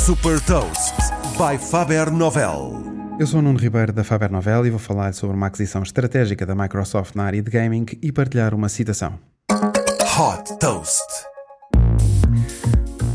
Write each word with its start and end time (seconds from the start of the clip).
Super 0.00 0.40
Toast 0.40 0.94
by 1.36 1.58
Faber 1.58 2.10
Novel. 2.10 2.82
Eu 3.18 3.26
sou 3.26 3.40
o 3.40 3.42
Nuno 3.42 3.58
Ribeiro 3.58 3.92
da 3.92 4.02
Faber 4.02 4.32
Novel 4.32 4.66
e 4.66 4.70
vou 4.70 4.78
falar 4.78 5.12
sobre 5.12 5.36
uma 5.36 5.48
aquisição 5.48 5.82
estratégica 5.82 6.46
da 6.46 6.54
Microsoft 6.54 7.14
na 7.14 7.24
área 7.24 7.42
de 7.42 7.50
gaming 7.50 7.84
e 8.00 8.10
partilhar 8.10 8.54
uma 8.54 8.70
citação. 8.70 9.18
Hot 9.50 10.58
Toast. 10.58 11.29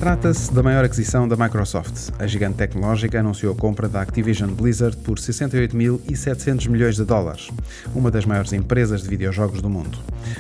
Trata-se 0.06 0.54
da 0.54 0.62
maior 0.62 0.86
aquisição 0.86 1.28
da 1.28 1.36
Microsoft. 1.36 2.12
A 2.20 2.28
gigante 2.28 2.58
tecnológica 2.58 3.20
anunciou 3.20 3.52
a 3.54 3.56
compra 3.58 3.90
da 3.90 4.04
Activision 4.04 4.52
Blizzard 4.52 4.96
por 4.98 5.18
68.700 5.18 6.70
milhões 6.70 6.96
de 6.96 7.04
dólares, 7.04 7.50
uma 7.96 8.12
das 8.12 8.24
maiores 8.24 8.54
empresas 8.54 9.02
de 9.02 9.10
videojogos 9.10 9.64
do 9.64 9.70
mundo. 9.70 9.98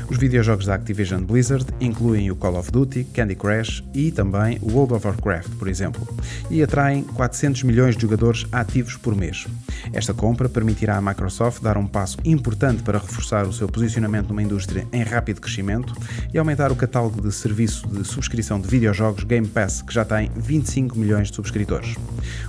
Os 0.07 0.19
videojogos 0.19 0.67
da 0.67 0.75
Activision 0.75 1.23
Blizzard 1.23 1.65
incluem 1.81 2.29
o 2.29 2.35
Call 2.35 2.59
of 2.59 2.71
Duty, 2.71 3.05
Candy 3.05 3.33
Crush 3.33 3.83
e 3.91 4.11
também 4.11 4.59
o 4.61 4.71
World 4.71 4.93
of 4.93 5.07
Warcraft, 5.07 5.55
por 5.57 5.67
exemplo, 5.67 6.07
e 6.51 6.61
atraem 6.61 7.01
400 7.01 7.63
milhões 7.63 7.95
de 7.95 8.03
jogadores 8.03 8.45
ativos 8.51 8.95
por 8.95 9.15
mês. 9.15 9.47
Esta 9.93 10.13
compra 10.13 10.47
permitirá 10.47 10.97
à 10.97 11.01
Microsoft 11.01 11.63
dar 11.63 11.75
um 11.75 11.87
passo 11.87 12.19
importante 12.23 12.83
para 12.83 12.99
reforçar 12.99 13.47
o 13.47 13.53
seu 13.53 13.67
posicionamento 13.67 14.29
numa 14.29 14.43
indústria 14.43 14.87
em 14.93 15.01
rápido 15.01 15.41
crescimento 15.41 15.95
e 16.31 16.37
aumentar 16.37 16.71
o 16.71 16.75
catálogo 16.75 17.19
de 17.19 17.33
serviço 17.33 17.87
de 17.87 18.03
subscrição 18.05 18.59
de 18.59 18.67
videojogos 18.67 19.23
Game 19.23 19.47
Pass, 19.55 19.81
que 19.81 19.93
já 19.93 20.03
tem 20.03 20.29
25 20.35 20.99
milhões 20.99 21.29
de 21.29 21.35
subscritores. 21.37 21.95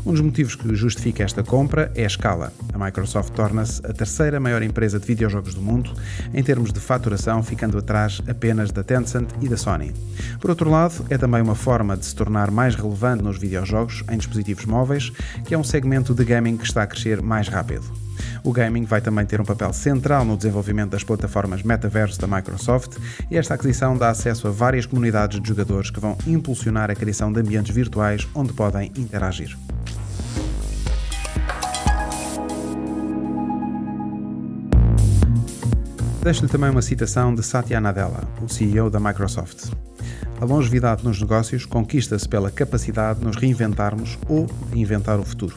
Um 0.05 0.11
dos 0.11 0.21
motivos 0.21 0.57
que 0.57 0.75
justifica 0.75 1.23
esta 1.23 1.45
compra 1.45 1.93
é 1.95 2.03
a 2.03 2.07
escala. 2.09 2.53
A 2.75 2.85
Microsoft 2.85 3.33
torna-se 3.33 3.81
a 3.87 3.93
terceira 3.93 4.41
maior 4.41 4.61
empresa 4.61 4.99
de 4.99 5.07
videojogos 5.07 5.55
do 5.55 5.63
mundo 5.63 5.93
em 6.35 6.43
termos 6.43 6.73
de 6.73 6.81
faturação, 6.81 7.45
ficando 7.45 7.79
atrás 7.79 8.21
apenas 8.29 8.73
da 8.73 8.83
Tencent 8.83 9.29
e 9.41 9.49
da 9.49 9.57
Sony. 9.57 9.95
Por 10.41 10.51
outro 10.51 10.69
lado, 10.69 11.07
é 11.09 11.17
também 11.17 11.41
uma 11.41 11.55
forma 11.55 11.97
de 11.97 12.05
se 12.05 12.15
tornar 12.17 12.51
mais 12.51 12.75
relevante 12.75 13.23
nos 13.23 13.39
videojogos 13.39 14.03
em 14.11 14.19
dispositivos 14.19 14.65
móveis, 14.65 15.13
que 15.45 15.55
é 15.55 15.59
um 15.59 15.65
segmento 15.65 16.13
de 16.13 16.25
gaming 16.25 16.57
que 16.57 16.65
está 16.65 16.83
a 16.83 16.87
crescer 16.89 17.23
mais 17.23 17.47
rápido. 17.47 18.06
O 18.47 18.53
gaming 18.53 18.85
vai 18.85 19.01
também 19.01 19.27
ter 19.27 19.41
um 19.41 19.45
papel 19.45 19.73
central 19.73 20.25
no 20.25 20.37
desenvolvimento 20.37 20.91
das 20.91 21.03
plataformas 21.03 21.65
metaverso 21.65 22.21
da 22.21 22.29
Microsoft 22.29 22.97
e 23.29 23.37
esta 23.37 23.55
aquisição 23.55 23.99
dá 23.99 24.09
acesso 24.09 24.47
a 24.47 24.53
várias 24.53 24.87
comunidades 24.87 25.41
de 25.41 25.49
jogadores 25.49 25.91
que 25.91 25.99
vão 25.99 26.17
impulsionar 26.25 26.89
a 26.89 26.95
criação 26.95 27.33
de 27.33 27.41
ambientes 27.41 27.75
virtuais 27.75 28.25
onde 28.33 28.53
podem 28.53 28.93
interagir. 28.97 29.59
Deixo-lhe 36.23 36.49
também 36.49 36.71
uma 36.71 36.83
citação 36.83 37.35
de 37.35 37.43
Satya 37.43 37.81
Nadella, 37.81 38.29
o 38.41 38.49
CEO 38.49 38.89
da 38.89 39.01
Microsoft. 39.01 39.73
A 40.41 40.45
longevidade 40.45 41.05
nos 41.05 41.21
negócios 41.21 41.67
conquista-se 41.67 42.29
pela 42.29 42.53
capacidade 42.53 43.19
de 43.19 43.25
nos 43.25 43.35
reinventarmos 43.35 44.17
ou 44.29 44.47
de 44.71 44.79
inventar 44.79 45.19
o 45.19 45.25
futuro. 45.25 45.57